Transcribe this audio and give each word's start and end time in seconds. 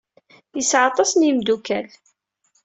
Yesɛa 0.55 0.85
aṭas 0.89 1.11
n 1.15 1.25
yimeddukal. 1.25 1.87